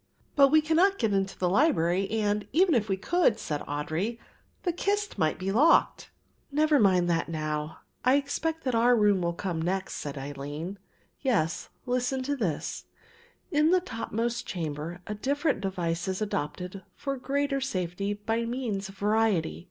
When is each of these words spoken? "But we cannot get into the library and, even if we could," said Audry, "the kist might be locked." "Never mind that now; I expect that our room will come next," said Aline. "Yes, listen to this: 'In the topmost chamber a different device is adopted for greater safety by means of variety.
"But 0.35 0.47
we 0.47 0.61
cannot 0.61 0.97
get 0.97 1.13
into 1.13 1.37
the 1.37 1.47
library 1.47 2.09
and, 2.09 2.47
even 2.51 2.73
if 2.73 2.89
we 2.89 2.97
could," 2.97 3.37
said 3.39 3.61
Audry, 3.67 4.17
"the 4.63 4.73
kist 4.73 5.19
might 5.19 5.37
be 5.37 5.51
locked." 5.51 6.09
"Never 6.51 6.79
mind 6.79 7.07
that 7.07 7.29
now; 7.29 7.81
I 8.03 8.15
expect 8.15 8.63
that 8.63 8.73
our 8.73 8.95
room 8.95 9.21
will 9.21 9.31
come 9.33 9.61
next," 9.61 9.97
said 9.97 10.17
Aline. 10.17 10.79
"Yes, 11.21 11.69
listen 11.85 12.23
to 12.23 12.35
this: 12.35 12.85
'In 13.51 13.69
the 13.69 13.79
topmost 13.79 14.47
chamber 14.47 15.01
a 15.05 15.13
different 15.13 15.61
device 15.61 16.07
is 16.07 16.19
adopted 16.19 16.81
for 16.95 17.15
greater 17.15 17.61
safety 17.61 18.15
by 18.15 18.43
means 18.43 18.89
of 18.89 18.97
variety. 18.97 19.59